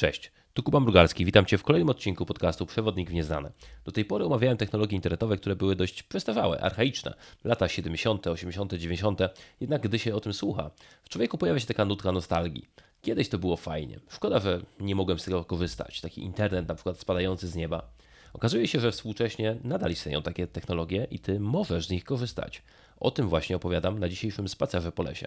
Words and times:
Cześć, 0.00 0.32
tu 0.54 0.62
Kuba 0.62 0.80
Mrugalski. 0.80 1.24
Witam 1.24 1.46
Cię 1.46 1.58
w 1.58 1.62
kolejnym 1.62 1.88
odcinku 1.88 2.26
podcastu 2.26 2.66
Przewodnik 2.66 3.10
w 3.10 3.12
Nieznane. 3.12 3.52
Do 3.84 3.92
tej 3.92 4.04
pory 4.04 4.24
omawiałem 4.24 4.56
technologie 4.56 4.96
internetowe, 4.96 5.36
które 5.36 5.56
były 5.56 5.76
dość 5.76 6.02
przestawałe, 6.02 6.60
archaiczne. 6.60 7.14
Lata 7.44 7.68
70., 7.68 8.26
80., 8.26 8.72
90., 8.72 9.20
jednak 9.60 9.82
gdy 9.82 9.98
się 9.98 10.14
o 10.14 10.20
tym 10.20 10.32
słucha, 10.32 10.70
w 11.02 11.08
człowieku 11.08 11.38
pojawia 11.38 11.60
się 11.60 11.66
taka 11.66 11.84
nutka 11.84 12.12
nostalgii. 12.12 12.68
Kiedyś 13.02 13.28
to 13.28 13.38
było 13.38 13.56
fajnie. 13.56 14.00
Szkoda, 14.08 14.38
że 14.38 14.60
nie 14.80 14.94
mogłem 14.94 15.18
z 15.18 15.24
tego 15.24 15.44
korzystać. 15.44 16.00
Taki 16.00 16.22
internet 16.22 16.68
na 16.68 16.74
przykład 16.74 16.98
spadający 16.98 17.48
z 17.48 17.54
nieba. 17.54 17.90
Okazuje 18.32 18.68
się, 18.68 18.80
że 18.80 18.92
współcześnie 18.92 19.56
nadal 19.64 19.90
istnieją 19.90 20.22
takie 20.22 20.46
technologie 20.46 21.06
i 21.10 21.18
Ty 21.18 21.40
możesz 21.40 21.86
z 21.86 21.90
nich 21.90 22.04
korzystać. 22.04 22.62
O 23.00 23.10
tym 23.10 23.28
właśnie 23.28 23.56
opowiadam 23.56 23.98
na 23.98 24.08
dzisiejszym 24.08 24.48
spacerze 24.48 24.92
po 24.92 25.02
lesie. 25.02 25.26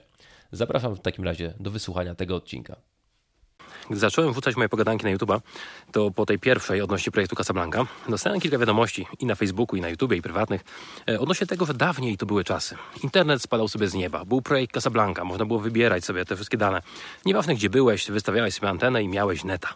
Zapraszam 0.51 0.95
w 0.95 0.99
takim 0.99 1.23
razie 1.23 1.53
do 1.59 1.71
wysłuchania 1.71 2.15
tego 2.15 2.35
odcinka. 2.35 2.75
Gdy 3.89 3.99
zacząłem 3.99 4.31
wrzucać 4.31 4.55
moje 4.55 4.69
pogadanki 4.69 5.05
na 5.05 5.15
YouTube'a, 5.15 5.39
to 5.91 6.11
po 6.11 6.25
tej 6.25 6.39
pierwszej 6.39 6.81
odnośnie 6.81 7.11
projektu 7.11 7.36
Casablanca 7.36 7.86
dostałem 8.09 8.39
kilka 8.39 8.57
wiadomości 8.57 9.07
i 9.19 9.25
na 9.25 9.36
Facebooku, 9.36 9.75
i 9.75 9.81
na 9.81 9.89
YouTubie, 9.89 10.18
i 10.18 10.21
prywatnych 10.21 10.61
e, 11.09 11.19
odnośnie 11.19 11.47
tego, 11.47 11.65
że 11.65 11.73
dawniej 11.73 12.17
to 12.17 12.25
były 12.25 12.43
czasy. 12.43 12.75
Internet 13.04 13.41
spadał 13.41 13.67
sobie 13.67 13.87
z 13.87 13.93
nieba, 13.93 14.25
był 14.25 14.41
projekt 14.41 14.73
Casablanca, 14.73 15.23
można 15.23 15.45
było 15.45 15.59
wybierać 15.59 16.05
sobie 16.05 16.25
te 16.25 16.36
wszystkie 16.36 16.57
dane. 16.57 16.81
Nieważne 17.25 17.55
gdzie 17.55 17.69
byłeś, 17.69 18.11
wystawiałeś 18.11 18.54
sobie 18.54 18.69
antenę 18.69 19.04
i 19.04 19.07
miałeś 19.07 19.43
neta. 19.43 19.69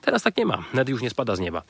Teraz 0.00 0.22
tak 0.22 0.36
nie 0.36 0.46
ma, 0.46 0.64
net 0.74 0.88
już 0.88 1.02
nie 1.02 1.10
spada 1.10 1.36
z 1.36 1.40
nieba. 1.40 1.62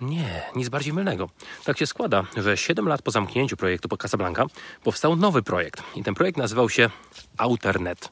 Nie, 0.00 0.42
nic 0.56 0.68
bardziej 0.68 0.92
mylnego. 0.92 1.28
Tak 1.64 1.78
się 1.78 1.86
składa, 1.86 2.24
że 2.36 2.56
7 2.56 2.88
lat 2.88 3.02
po 3.02 3.10
zamknięciu 3.10 3.56
projektu 3.56 3.88
po 3.88 3.96
Casablanca 3.96 4.46
powstał 4.84 5.16
nowy 5.16 5.42
projekt. 5.42 5.82
I 5.94 6.02
ten 6.02 6.14
projekt 6.14 6.38
nazywał 6.38 6.70
się 6.70 6.90
Outernet. 7.38 8.10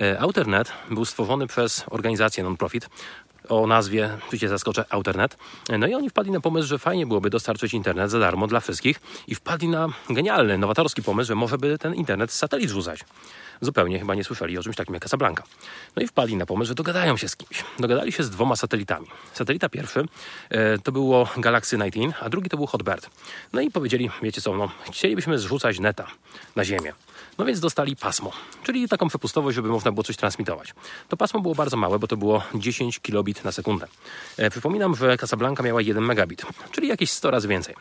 E, 0.00 0.20
Outernet 0.20 0.72
był 0.90 1.04
stworzony 1.04 1.46
przez 1.46 1.84
organizację 1.90 2.44
non-profit 2.44 2.88
o 3.48 3.66
nazwie, 3.66 4.18
tu 4.30 4.38
cię 4.38 4.48
zaskoczę, 4.48 4.84
Outernet. 4.90 5.36
E, 5.68 5.78
no 5.78 5.86
i 5.86 5.94
oni 5.94 6.10
wpadli 6.10 6.32
na 6.32 6.40
pomysł, 6.40 6.68
że 6.68 6.78
fajnie 6.78 7.06
byłoby 7.06 7.30
dostarczyć 7.30 7.74
internet 7.74 8.10
za 8.10 8.18
darmo 8.18 8.46
dla 8.46 8.60
wszystkich 8.60 9.00
i 9.26 9.34
wpadli 9.34 9.68
na 9.68 9.88
genialny, 10.10 10.58
nowatorski 10.58 11.02
pomysł, 11.02 11.28
że 11.28 11.34
może 11.34 11.58
by 11.58 11.78
ten 11.78 11.94
internet 11.94 12.32
z 12.32 12.38
satelit 12.38 12.70
rzucać. 12.70 13.00
Zupełnie 13.64 13.98
chyba 13.98 14.14
nie 14.14 14.24
słyszeli 14.24 14.58
o 14.58 14.62
czymś 14.62 14.76
takim 14.76 14.94
jak 14.94 15.02
Casablanca. 15.02 15.42
No 15.96 16.02
i 16.02 16.06
wpadli 16.06 16.36
na 16.36 16.46
pomysł, 16.46 16.68
że 16.68 16.74
dogadają 16.74 17.16
się 17.16 17.28
z 17.28 17.36
kimś. 17.36 17.64
Dogadali 17.78 18.12
się 18.12 18.22
z 18.22 18.30
dwoma 18.30 18.56
satelitami. 18.56 19.06
Satelita 19.32 19.68
pierwszy 19.68 20.04
e, 20.50 20.78
to 20.78 20.92
było 20.92 21.28
Galaxy 21.36 21.76
19, 21.76 22.20
a 22.20 22.28
drugi 22.28 22.50
to 22.50 22.56
był 22.56 22.66
Hotbird. 22.66 23.10
No 23.52 23.60
i 23.60 23.70
powiedzieli, 23.70 24.10
wiecie 24.22 24.40
co, 24.40 24.56
no, 24.56 24.70
chcielibyśmy 24.90 25.38
zrzucać 25.38 25.78
neta 25.78 26.06
na 26.56 26.64
Ziemię. 26.64 26.92
No 27.38 27.44
więc 27.44 27.60
dostali 27.60 27.96
pasmo, 27.96 28.32
czyli 28.62 28.88
taką 28.88 29.08
przepustowość, 29.08 29.54
żeby 29.54 29.68
można 29.68 29.92
było 29.92 30.04
coś 30.04 30.16
transmitować. 30.16 30.74
To 31.08 31.16
pasmo 31.16 31.40
było 31.40 31.54
bardzo 31.54 31.76
małe, 31.76 31.98
bo 31.98 32.06
to 32.06 32.16
było 32.16 32.42
10 32.54 33.00
kilobit 33.00 33.44
na 33.44 33.52
sekundę. 33.52 33.86
E, 34.36 34.50
przypominam, 34.50 34.96
że 34.96 35.16
Casablanca 35.16 35.62
miała 35.62 35.82
1 35.82 36.04
megabit, 36.04 36.46
czyli 36.70 36.88
jakieś 36.88 37.10
100 37.10 37.30
razy 37.30 37.48
więcej. 37.48 37.74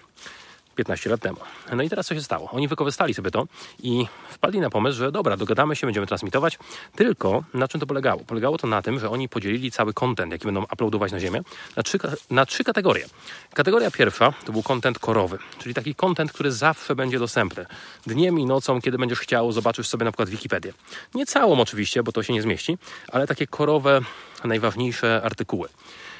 15 0.75 1.09
lat 1.09 1.21
temu. 1.21 1.37
No 1.75 1.83
i 1.83 1.89
teraz 1.89 2.07
co 2.07 2.15
się 2.15 2.21
stało? 2.21 2.49
Oni 2.51 2.67
wykorzystali 2.67 3.13
sobie 3.13 3.31
to 3.31 3.47
i 3.83 4.05
wpadli 4.29 4.59
na 4.59 4.69
pomysł, 4.69 4.97
że 4.97 5.11
dobra, 5.11 5.37
dogadamy 5.37 5.75
się, 5.75 5.87
będziemy 5.87 6.07
transmitować. 6.07 6.59
Tylko 6.95 7.43
na 7.53 7.67
czym 7.67 7.79
to 7.79 7.85
polegało? 7.85 8.21
Polegało 8.27 8.57
to 8.57 8.67
na 8.67 8.81
tym, 8.81 8.99
że 8.99 9.09
oni 9.09 9.29
podzielili 9.29 9.71
cały 9.71 9.93
content, 9.93 10.31
jaki 10.31 10.45
będą 10.45 10.63
uploadować 10.63 11.11
na 11.11 11.19
Ziemię, 11.19 11.41
na 11.75 11.83
trzy, 11.83 11.97
na 12.29 12.45
trzy 12.45 12.63
kategorie. 12.63 13.05
Kategoria 13.53 13.91
pierwsza 13.91 14.33
to 14.45 14.51
był 14.51 14.63
content 14.63 14.99
korowy, 14.99 15.37
czyli 15.59 15.75
taki 15.75 15.95
content, 15.95 16.31
który 16.31 16.51
zawsze 16.51 16.95
będzie 16.95 17.19
dostępny. 17.19 17.65
Dniem 18.07 18.39
i 18.39 18.45
nocą, 18.45 18.81
kiedy 18.81 18.97
będziesz 18.97 19.19
chciał, 19.19 19.51
zobaczysz 19.51 19.87
sobie 19.87 20.05
na 20.05 20.11
przykład 20.11 20.29
Wikipedię. 20.29 20.73
Nie 21.15 21.25
całą 21.25 21.59
oczywiście, 21.59 22.03
bo 22.03 22.11
to 22.11 22.23
się 22.23 22.33
nie 22.33 22.41
zmieści, 22.41 22.77
ale 23.11 23.27
takie 23.27 23.47
korowe, 23.47 24.01
najważniejsze 24.43 25.21
artykuły. 25.23 25.69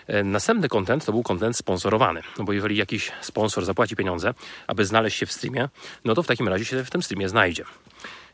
E, 0.07 0.23
następny 0.23 0.69
content 0.69 1.05
to 1.05 1.11
był 1.11 1.23
content 1.23 1.57
sponsorowany, 1.57 2.21
no 2.39 2.43
bo 2.43 2.53
jeżeli 2.53 2.77
jakiś 2.77 3.11
sponsor 3.21 3.65
zapłaci 3.65 3.95
pieniądze, 3.95 4.33
aby 4.67 4.85
znaleźć 4.85 5.17
się 5.17 5.25
w 5.25 5.31
streamie, 5.31 5.69
no 6.05 6.15
to 6.15 6.23
w 6.23 6.27
takim 6.27 6.47
razie 6.47 6.65
się 6.65 6.83
w 6.83 6.89
tym 6.89 7.03
streamie 7.03 7.29
znajdzie. 7.29 7.63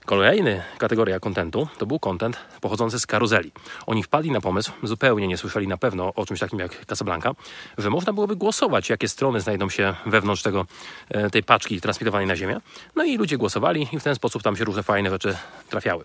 Kolejny 0.06 0.64
kategoria 0.78 1.20
kontentu 1.20 1.68
to 1.78 1.86
był 1.86 2.00
kontent 2.00 2.38
pochodzący 2.62 3.00
z 3.00 3.08
karuzeli. 3.08 3.52
Oni 3.86 4.04
wpadli 4.04 4.32
na 4.32 4.42
pomysł, 4.42 4.72
zupełnie 4.84 5.28
nie 5.28 5.38
słyszeli 5.38 5.68
na 5.68 5.78
pewno 5.78 6.14
o 6.16 6.26
czymś 6.26 6.40
takim 6.40 6.60
jak 6.60 6.86
Casablanca, 6.86 7.32
że 7.78 7.90
można 7.90 8.14
byłoby 8.14 8.36
głosować, 8.36 8.90
jakie 8.90 9.08
strony 9.08 9.42
znajdą 9.42 9.70
się 9.70 9.96
wewnątrz 10.06 10.42
tego, 10.42 10.66
e, 11.10 11.30
tej 11.30 11.44
paczki 11.44 11.82
transmitowanej 11.82 12.28
na 12.28 12.36
Ziemię. 12.36 12.62
No 12.96 13.04
i 13.04 13.18
ludzie 13.18 13.38
głosowali 13.38 13.88
i 13.92 14.00
w 14.00 14.04
ten 14.04 14.16
sposób 14.16 14.44
tam 14.44 14.56
się 14.56 14.66
różne 14.66 14.84
fajne 14.84 15.10
rzeczy 15.10 15.38
trafiały. 15.70 16.04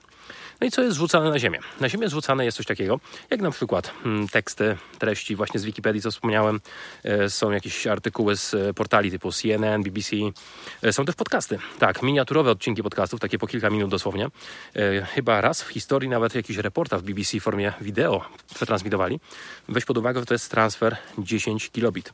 No 0.65 0.69
i 0.69 0.71
co 0.71 0.83
jest 0.83 0.97
rzucane 0.97 1.31
na 1.31 1.39
ziemię? 1.39 1.59
Na 1.81 1.89
ziemię 1.89 2.09
zrzucane 2.09 2.45
jest 2.45 2.57
coś 2.57 2.67
takiego, 2.67 3.01
jak 3.31 3.41
na 3.41 3.51
przykład 3.51 3.93
hmm, 4.03 4.29
teksty, 4.29 4.77
treści 4.99 5.37
właśnie 5.37 5.61
z 5.61 5.65
Wikipedii, 5.65 6.03
co 6.03 6.11
wspomniałem. 6.11 6.61
E, 7.05 7.31
są 7.31 7.51
jakieś 7.51 7.87
artykuły 7.87 8.37
z 8.37 8.55
e, 8.55 8.75
portali 8.75 9.11
typu 9.11 9.33
CNN, 9.33 9.83
BBC. 9.83 10.17
E, 10.83 10.93
są 10.93 11.05
też 11.05 11.15
podcasty. 11.15 11.59
Tak, 11.79 12.03
miniaturowe 12.03 12.51
odcinki 12.51 12.83
podcastów, 12.83 13.21
takie 13.21 13.39
po 13.39 13.47
kilka 13.47 13.71
minut 13.71 13.91
dosłownie. 13.91 14.29
Chyba 15.15 15.41
raz 15.41 15.63
w 15.63 15.69
historii 15.69 16.09
nawet 16.09 16.35
jakiś 16.35 16.57
reportaż 16.57 17.01
w 17.01 17.05
BBC 17.05 17.41
w 17.41 17.43
formie 17.43 17.73
wideo 17.81 18.25
przetransmitowali. 18.55 19.21
Weź 19.69 19.85
pod 19.85 19.99
uwagę, 19.99 20.21
że 20.21 20.27
to 20.27 20.35
jest 20.35 20.51
transfer 20.51 20.97
10 21.19 21.71
kilobit. 21.71 22.13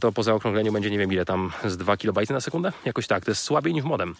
To 0.00 0.12
po 0.12 0.22
zaokrągleniu 0.22 0.72
będzie 0.72 0.90
nie 0.90 0.98
wiem 0.98 1.12
ile 1.12 1.24
tam 1.24 1.52
z 1.64 1.76
2 1.76 1.96
kilobajty 1.96 2.32
na 2.32 2.40
sekundę? 2.40 2.72
Jakoś 2.84 3.06
tak, 3.06 3.24
to 3.24 3.30
jest 3.30 3.42
słabiej 3.42 3.74
niż 3.74 3.84
modem. 3.84 4.14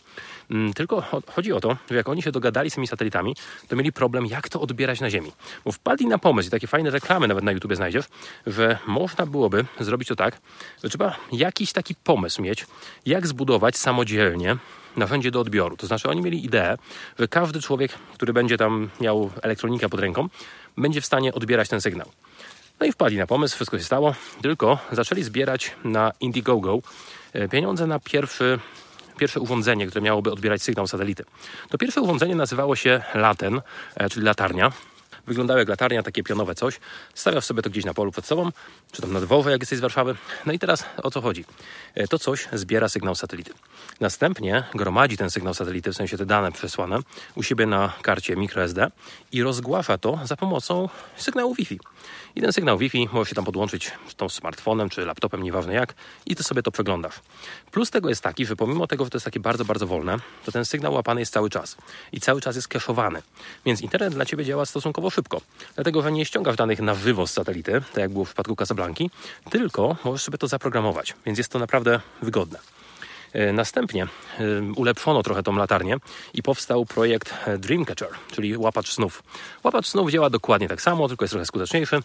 Mm, 0.50 0.72
tylko 0.72 1.02
chodzi 1.26 1.52
o 1.52 1.60
to, 1.60 1.76
że 1.90 1.96
jak 1.96 2.08
oni 2.08 2.22
się 2.22 2.32
dogadali 2.32 2.70
z 2.70 2.74
tymi 2.74 2.86
satelitami, 2.86 3.35
to 3.68 3.76
mieli 3.76 3.92
problem, 3.92 4.26
jak 4.26 4.48
to 4.48 4.60
odbierać 4.60 5.00
na 5.00 5.10
Ziemi. 5.10 5.32
Bo 5.64 5.72
wpadli 5.72 6.06
na 6.06 6.18
pomysł 6.18 6.48
i 6.48 6.50
takie 6.50 6.66
fajne 6.66 6.90
reklamy 6.90 7.28
nawet 7.28 7.44
na 7.44 7.52
YouTube 7.52 7.74
znajdziesz, 7.74 8.04
że 8.46 8.78
można 8.86 9.26
byłoby 9.26 9.64
zrobić 9.80 10.08
to 10.08 10.16
tak, 10.16 10.40
że 10.82 10.88
trzeba 10.88 11.16
jakiś 11.32 11.72
taki 11.72 11.94
pomysł 11.94 12.42
mieć, 12.42 12.66
jak 13.06 13.26
zbudować 13.26 13.76
samodzielnie 13.76 14.56
narzędzie 14.96 15.30
do 15.30 15.40
odbioru. 15.40 15.76
To 15.76 15.86
znaczy 15.86 16.08
oni 16.08 16.22
mieli 16.22 16.44
ideę, 16.44 16.76
że 17.18 17.28
każdy 17.28 17.60
człowiek, 17.60 17.92
który 18.14 18.32
będzie 18.32 18.56
tam 18.56 18.90
miał 19.00 19.30
elektronikę 19.42 19.88
pod 19.88 20.00
ręką, 20.00 20.28
będzie 20.76 21.00
w 21.00 21.06
stanie 21.06 21.34
odbierać 21.34 21.68
ten 21.68 21.80
sygnał. 21.80 22.08
No 22.80 22.86
i 22.86 22.92
wpadli 22.92 23.18
na 23.18 23.26
pomysł, 23.26 23.54
wszystko 23.54 23.78
się 23.78 23.84
stało, 23.84 24.14
tylko 24.42 24.78
zaczęli 24.92 25.22
zbierać 25.22 25.70
na 25.84 26.12
Indiegogo 26.20 26.78
e, 27.32 27.48
pieniądze 27.48 27.86
na 27.86 27.98
pierwszy 28.00 28.58
pierwsze 29.16 29.40
urządzenie, 29.40 29.86
które 29.86 30.02
miałoby 30.02 30.32
odbierać 30.32 30.62
sygnał 30.62 30.86
satelity. 30.86 31.24
To 31.68 31.78
pierwsze 31.78 32.00
urządzenie 32.00 32.34
nazywało 32.34 32.76
się 32.76 33.02
Laten, 33.14 33.60
e, 33.94 34.08
czyli 34.08 34.26
latarnia. 34.26 34.72
Wyglądało 35.26 35.58
jak 35.58 35.68
latarnia, 35.68 36.02
takie 36.02 36.22
pionowe 36.22 36.54
coś. 36.54 36.80
Stawiasz 37.14 37.44
sobie 37.44 37.62
to 37.62 37.70
gdzieś 37.70 37.84
na 37.84 37.94
polu 37.94 38.12
przed 38.12 38.26
sobą, 38.26 38.50
czy 38.92 39.02
tam 39.02 39.12
na 39.12 39.20
dworze, 39.20 39.50
jak 39.50 39.62
jesteś 39.62 39.78
z 39.78 39.82
Warszawy. 39.82 40.16
No 40.46 40.52
i 40.52 40.58
teraz 40.58 40.84
o 41.02 41.10
co 41.10 41.20
chodzi? 41.20 41.44
E, 41.94 42.08
to 42.08 42.18
coś 42.18 42.48
zbiera 42.52 42.88
sygnał 42.88 43.14
satelity. 43.14 43.52
Następnie 44.00 44.64
gromadzi 44.74 45.16
ten 45.16 45.30
sygnał 45.30 45.54
satelity, 45.54 45.92
w 45.92 45.96
sensie 45.96 46.18
te 46.18 46.26
dane 46.26 46.52
przesłane, 46.52 46.98
u 47.34 47.42
siebie 47.42 47.66
na 47.66 47.92
karcie 48.02 48.36
microSD 48.36 48.90
i 49.32 49.42
rozgłasza 49.42 49.98
to 49.98 50.18
za 50.24 50.36
pomocą 50.36 50.88
sygnału 51.16 51.54
Wi-Fi. 51.54 51.78
I 52.36 52.40
ten 52.40 52.52
sygnał 52.52 52.78
Wi-Fi 52.78 53.08
może 53.12 53.28
się 53.28 53.34
tam 53.34 53.44
podłączyć 53.44 53.92
tą 54.16 54.28
smartfonem 54.28 54.88
czy 54.88 55.06
laptopem, 55.06 55.42
nieważne 55.42 55.74
jak, 55.74 55.94
i 56.26 56.36
ty 56.36 56.42
sobie 56.42 56.62
to 56.62 56.70
przeglądasz. 56.70 57.14
Plus 57.70 57.90
tego 57.90 58.08
jest 58.08 58.22
taki, 58.22 58.46
że 58.46 58.56
pomimo 58.56 58.86
tego, 58.86 59.04
że 59.04 59.10
to 59.10 59.16
jest 59.16 59.24
takie 59.24 59.40
bardzo, 59.40 59.64
bardzo 59.64 59.86
wolne, 59.86 60.16
to 60.44 60.52
ten 60.52 60.64
sygnał 60.64 60.94
łapany 60.94 61.20
jest 61.20 61.32
cały 61.32 61.50
czas. 61.50 61.76
I 62.12 62.20
cały 62.20 62.40
czas 62.40 62.56
jest 62.56 62.68
keszowany. 62.68 63.22
Więc 63.64 63.80
internet 63.80 64.14
dla 64.14 64.24
ciebie 64.24 64.44
działa 64.44 64.66
stosunkowo 64.66 65.10
szybko. 65.16 65.40
Dlatego, 65.74 66.02
że 66.02 66.12
nie 66.12 66.24
ściągasz 66.24 66.56
danych 66.56 66.80
na 66.80 66.94
wywóz 66.94 67.30
satelity, 67.32 67.72
tak 67.72 67.96
jak 67.96 68.12
było 68.12 68.24
w 68.24 68.28
przypadku 68.28 68.56
Casablanki, 68.56 69.10
tylko 69.50 69.96
możesz 70.04 70.22
sobie 70.22 70.38
to 70.38 70.48
zaprogramować. 70.48 71.14
Więc 71.26 71.38
jest 71.38 71.52
to 71.52 71.58
naprawdę 71.58 72.00
wygodne. 72.22 72.58
E, 73.32 73.52
następnie 73.52 74.02
e, 74.04 74.08
ulepszono 74.76 75.22
trochę 75.22 75.42
tą 75.42 75.56
latarnię 75.56 75.96
i 76.34 76.42
powstał 76.42 76.86
projekt 76.86 77.34
Dreamcatcher, 77.58 78.08
czyli 78.32 78.56
łapacz 78.56 78.92
snów. 78.92 79.22
Łapacz 79.64 79.86
snów 79.86 80.10
działa 80.10 80.30
dokładnie 80.30 80.68
tak 80.68 80.82
samo, 80.82 81.08
tylko 81.08 81.24
jest 81.24 81.32
trochę 81.32 81.46
skuteczniejszy 81.46 82.00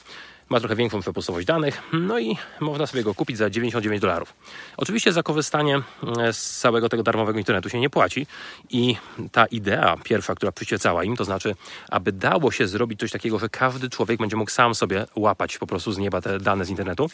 ma 0.51 0.59
trochę 0.59 0.75
większą 0.75 1.01
przepustowość 1.01 1.47
danych, 1.47 1.81
no 1.93 2.19
i 2.19 2.37
można 2.59 2.87
sobie 2.87 3.03
go 3.03 3.15
kupić 3.15 3.37
za 3.37 3.49
99 3.49 4.01
dolarów. 4.01 4.33
Oczywiście 4.77 5.13
za 5.13 5.23
korzystanie 5.23 5.81
e, 6.19 6.33
z 6.33 6.59
całego 6.59 6.89
tego 6.89 7.03
darmowego 7.03 7.39
internetu 7.39 7.69
się 7.69 7.79
nie 7.79 7.89
płaci 7.89 8.27
i 8.69 8.95
ta 9.31 9.45
idea 9.45 9.97
pierwsza, 10.03 10.35
która 10.35 10.51
przyświecała 10.51 11.03
im, 11.03 11.15
to 11.15 11.25
znaczy, 11.25 11.55
aby 11.89 12.11
dało 12.11 12.51
się 12.51 12.67
zrobić 12.67 12.99
coś 12.99 13.11
takiego, 13.11 13.39
że 13.39 13.49
każdy 13.49 13.89
człowiek 13.89 14.19
będzie 14.19 14.35
mógł 14.35 14.51
sam 14.51 14.75
sobie 14.75 15.05
łapać 15.15 15.57
po 15.57 15.67
prostu 15.67 15.91
z 15.91 15.97
nieba 15.97 16.21
te 16.21 16.39
dane 16.39 16.65
z 16.65 16.69
internetu, 16.69 17.09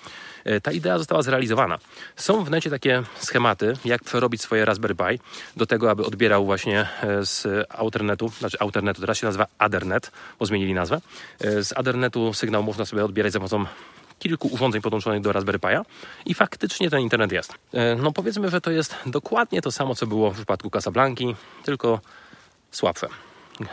e, 0.45 0.62
ta 0.62 0.72
idea 0.72 0.98
została 0.98 1.22
zrealizowana. 1.22 1.80
Są 2.16 2.44
w 2.44 2.50
necie 2.50 2.69
takie 2.69 3.04
schematy, 3.19 3.74
jak 3.86 4.04
przerobić 4.04 4.42
swoje 4.42 4.66
Raspberry 4.66 4.95
Pi 4.95 5.19
do 5.56 5.66
tego, 5.66 5.92
aby 5.92 6.06
odbierał 6.06 6.45
właśnie 6.45 6.88
e, 7.04 7.25
z 7.25 7.68
Alternetu, 7.69 8.30
znaczy 8.30 8.57
Alternetu, 8.60 9.01
teraz 9.01 9.18
się 9.18 9.25
nazywa 9.25 9.48
Adernet, 9.57 10.12
bo 10.40 10.45
zmienili 10.45 10.74
nazwę. 10.74 11.01
Z 11.40 11.78
Adernetu 11.78 12.33
sygnał 12.33 12.63
można 12.63 12.86
sobie 12.86 13.06
odbierać 13.06 13.27
za 13.32 13.40
pomocą 13.40 13.66
kilku 14.20 14.48
urządzeń 14.48 14.82
podłączonych 14.82 15.22
do 15.22 15.32
Raspberry 15.32 15.60
Pi'a 15.60 15.86
i 16.26 16.34
faktycznie 16.34 16.90
ten 16.90 17.00
internet 17.00 17.32
jest. 17.32 17.54
E, 17.74 17.96
no 17.96 18.12
powiedzmy, 18.12 18.50
że 18.50 18.62
to 18.62 18.72
jest 18.72 18.96
dokładnie 19.06 19.62
to 19.62 19.72
samo, 19.72 19.96
co 19.96 20.08
było 20.08 20.32
w 20.32 20.36
przypadku 20.36 20.70
Casablanki, 20.70 21.36
tylko 21.64 22.00
słabsze. 22.72 23.08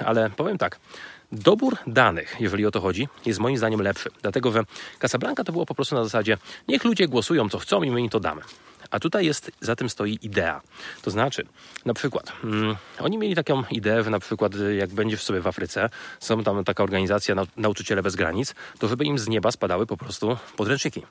Ale 0.04 0.30
powiem 0.30 0.58
tak, 0.58 0.78
Dobór 1.32 1.76
danych, 1.86 2.36
jeżeli 2.40 2.66
o 2.66 2.70
to 2.70 2.80
chodzi, 2.80 3.08
jest 3.26 3.40
moim 3.40 3.58
zdaniem 3.58 3.82
lepszy. 3.82 4.10
Dlatego, 4.22 4.52
że 4.52 4.64
Casablanca 4.98 5.44
to 5.44 5.52
było 5.52 5.66
po 5.66 5.74
prostu 5.74 5.94
na 5.94 6.04
zasadzie 6.04 6.38
niech 6.68 6.84
ludzie 6.84 7.08
głosują 7.08 7.48
co 7.48 7.58
chcą 7.58 7.82
i 7.82 7.90
my 7.90 8.00
im 8.00 8.08
to 8.08 8.20
damy. 8.20 8.42
A 8.90 9.00
tutaj 9.00 9.26
jest, 9.26 9.50
za 9.60 9.76
tym 9.76 9.90
stoi 9.90 10.18
idea. 10.22 10.60
To 11.02 11.10
znaczy, 11.10 11.46
na 11.84 11.94
przykład, 11.94 12.32
mm, 12.44 12.76
oni 12.98 13.18
mieli 13.18 13.34
taką 13.34 13.62
ideę, 13.70 14.02
że 14.04 14.10
na 14.10 14.18
przykład 14.18 14.52
jak 14.78 14.90
będziesz 14.90 15.22
sobie 15.22 15.40
w 15.40 15.46
Afryce, 15.46 15.90
są 16.20 16.44
tam 16.44 16.64
taka 16.64 16.82
organizacja 16.82 17.34
nau- 17.34 17.46
Nauczyciele 17.56 18.02
Bez 18.02 18.16
Granic, 18.16 18.54
to 18.78 18.88
żeby 18.88 19.04
im 19.04 19.18
z 19.18 19.28
nieba 19.28 19.50
spadały 19.50 19.86
po 19.86 19.96
prostu 19.96 20.36
podręczniki. 20.56 21.02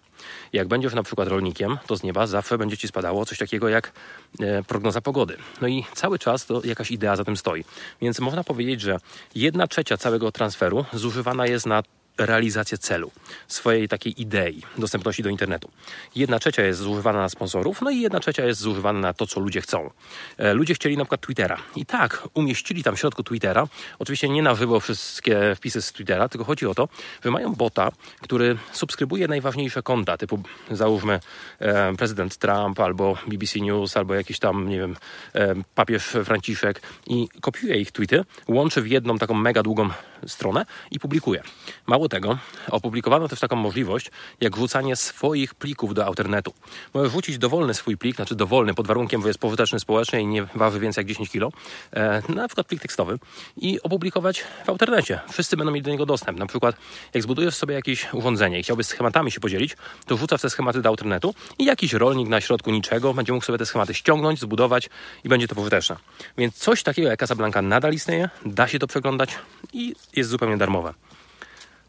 Jak 0.53 0.67
będziesz 0.67 0.93
na 0.93 1.03
przykład 1.03 1.27
rolnikiem, 1.27 1.77
to 1.87 1.95
z 1.97 2.03
nieba 2.03 2.27
zawsze 2.27 2.57
będzie 2.57 2.77
ci 2.77 2.87
spadało 2.87 3.25
coś 3.25 3.37
takiego 3.37 3.69
jak 3.69 3.91
e, 4.39 4.63
prognoza 4.63 5.01
pogody. 5.01 5.37
No 5.61 5.67
i 5.67 5.85
cały 5.93 6.19
czas 6.19 6.45
to 6.45 6.61
jakaś 6.63 6.91
idea 6.91 7.15
za 7.15 7.23
tym 7.23 7.37
stoi. 7.37 7.63
Więc 8.01 8.19
można 8.19 8.43
powiedzieć, 8.43 8.81
że 8.81 8.97
jedna 9.35 9.67
trzecia 9.67 9.97
całego 9.97 10.31
transferu 10.31 10.85
zużywana 10.93 11.47
jest 11.47 11.65
na 11.65 11.83
realizację 12.18 12.77
celu, 12.77 13.12
swojej 13.48 13.88
takiej 13.88 14.21
idei 14.21 14.62
dostępności 14.77 15.24
do 15.24 15.30
internetu. 15.30 15.69
Jedna 16.15 16.39
trzecia 16.39 16.63
jest 16.63 16.80
zużywana 16.80 17.19
na 17.19 17.30
sponsorów, 17.30 17.81
no 17.81 17.89
i 17.89 18.01
jedna 18.01 18.19
trzecia 18.19 18.45
jest 18.45 18.62
zużywana 18.62 19.00
na 19.00 19.13
to, 19.13 19.27
co 19.27 19.39
ludzie 19.39 19.62
chcą. 19.62 19.89
E, 20.38 20.54
Ludzie 20.54 20.74
chcieli 20.74 20.98
na 20.98 21.04
przykład 21.04 21.21
Twittera. 21.21 21.57
I 21.75 21.86
tak, 21.86 22.27
umieścili 22.33 22.83
tam 22.83 22.95
w 22.95 23.00
środku 23.00 23.24
Twittera, 23.24 23.68
oczywiście 24.00 24.30
nie 24.30 24.44
na 24.44 24.56
żywo 24.56 24.80
wszystkie 24.80 25.56
wpisy 25.56 25.81
z 25.81 25.92
Twittera, 25.92 26.30
tylko 26.30 26.45
chodzi 26.45 26.65
o 26.65 26.75
to, 26.75 26.89
że 27.24 27.31
mają 27.31 27.56
bota, 27.56 27.92
który 28.21 28.57
subskrybuje 28.71 29.27
najważniejsze 29.27 29.83
konta, 29.83 30.18
typu 30.18 30.44
załóżmy 30.71 31.19
e, 31.59 31.95
prezydent 31.95 32.38
Trump, 32.38 32.80
albo 32.80 33.18
BBC 33.27 33.59
News, 33.59 33.98
albo 33.98 34.13
jakiś 34.13 34.39
tam, 34.39 34.69
nie 34.69 34.77
wiem, 34.77 34.95
e, 35.33 35.56
papież 35.75 36.04
Franciszek 36.25 36.81
i 37.07 37.27
kopiuje 37.42 37.75
ich 37.75 37.92
tweety, 37.92 38.25
łączy 38.48 38.81
w 38.81 38.88
jedną 38.88 39.18
taką 39.18 39.33
mega 39.33 39.63
długą 39.63 39.89
stronę 40.27 40.66
i 40.92 41.00
publikuje. 41.00 41.44
Mało 41.88 42.02
tego, 42.09 42.38
opublikowano 42.71 43.27
też 43.27 43.39
taką 43.39 43.55
możliwość, 43.55 44.11
jak 44.41 44.55
wrzucanie 44.55 44.95
swoich 44.95 45.55
plików 45.55 45.94
do 45.94 46.07
internetu. 46.07 46.53
Możesz 46.94 47.11
wrzucić 47.11 47.38
dowolny 47.38 47.73
swój 47.73 47.97
plik, 47.97 48.15
znaczy 48.15 48.35
dowolny, 48.35 48.73
pod 48.73 48.88
warunkiem, 48.88 49.21
że 49.21 49.27
jest 49.27 49.39
pożyteczny 49.39 49.79
społecznie 49.79 50.21
i 50.21 50.27
nie 50.27 50.44
waży 50.44 50.79
więcej 50.79 51.01
jak 51.01 51.07
10 51.07 51.31
kg, 51.31 51.57
e, 51.94 52.21
na 52.29 52.47
przykład 52.47 52.67
plik 52.67 52.81
tekstowy 52.81 53.19
i 53.57 53.81
opublikować 53.81 54.44
w 54.65 54.69
internecie. 54.71 55.19
Wszyscy 55.31 55.57
będą 55.57 55.71
mieli 55.71 55.83
do 55.83 55.91
niego 55.91 56.05
dostęp. 56.05 56.39
Na 56.39 56.45
przykład, 56.45 56.75
jak 57.13 57.23
zbudujesz 57.23 57.55
sobie 57.55 57.75
jakieś 57.75 58.13
urządzenie 58.13 58.59
i 58.59 58.63
chciałbyś 58.63 58.88
schematami 58.88 59.31
się 59.31 59.39
podzielić, 59.39 59.77
to 60.06 60.17
wrzucasz 60.17 60.41
te 60.41 60.49
schematy 60.49 60.81
do 60.81 60.89
internetu 60.89 61.35
i 61.59 61.65
jakiś 61.65 61.94
rolnik 61.94 62.29
na 62.29 62.41
środku 62.41 62.71
niczego 62.71 63.13
będzie 63.13 63.33
mógł 63.33 63.45
sobie 63.45 63.57
te 63.57 63.65
schematy 63.65 63.94
ściągnąć, 63.94 64.39
zbudować 64.39 64.89
i 65.23 65.29
będzie 65.29 65.47
to 65.47 65.56
pożyteczne. 65.56 65.95
Więc 66.38 66.56
coś 66.56 66.83
takiego 66.83 67.09
jak 67.09 67.19
Casablanca 67.19 67.61
nadal 67.61 67.94
istnieje, 67.94 68.29
da 68.45 68.67
się 68.67 68.79
to 68.79 68.88
przeglądać 68.88 69.29
i 69.73 69.95
jest 70.15 70.29
zupełnie 70.29 70.57
darmowe. 70.57 70.94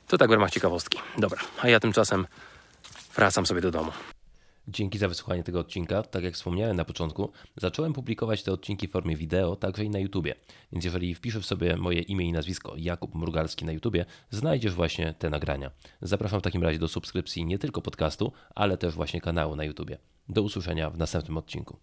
To 0.09 0.19
tak 0.19 0.29
w 0.29 0.33
ramach 0.33 0.51
ciekawostki. 0.51 0.99
Dobra, 1.19 1.41
a 1.62 1.69
ja 1.69 1.81
tymczasem 1.81 2.27
wracam 3.17 3.47
sobie 3.47 3.61
do 3.61 3.71
domu. 3.71 3.93
Dzięki 4.69 4.99
za 4.99 5.09
wysłuchanie 5.09 5.43
tego 5.43 5.61
odcinka. 5.61 6.03
Tak 6.03 6.25
jak 6.25 6.35
wspomniałem 6.35 6.77
na 6.77 6.85
początku, 6.85 7.33
zacząłem 7.56 7.93
publikować 7.93 8.43
te 8.43 8.53
odcinki 8.53 8.89
w 8.89 8.91
formie 8.91 9.17
wideo, 9.17 9.56
także 9.56 9.85
i 9.85 9.91
na 9.91 9.99
YouTubie. 9.99 10.35
Więc 10.73 10.85
jeżeli 10.85 11.15
wpiszesz 11.15 11.47
sobie 11.47 11.77
moje 11.77 12.01
imię 12.01 12.27
i 12.27 12.33
nazwisko 12.33 12.75
Jakub 12.77 13.15
Mrugalski 13.15 13.65
na 13.65 13.73
YouTubie, 13.73 14.06
znajdziesz 14.31 14.75
właśnie 14.75 15.15
te 15.19 15.31
nagrania. 15.31 15.71
Zapraszam 16.03 16.41
w 16.41 16.43
takim 16.43 16.62
razie 16.62 16.79
do 16.79 16.89
subskrypcji 16.89 17.45
nie 17.45 17.59
tylko 17.59 17.83
podcastu, 17.83 18.33
ale 18.55 18.77
też 18.77 18.95
właśnie 18.95 19.21
kanału 19.21 19.56
na 19.56 19.65
YouTubie. 19.65 19.99
Do 20.29 20.43
usłyszenia 20.43 20.91
w 20.91 20.99
następnym 20.99 21.37
odcinku. 21.37 21.77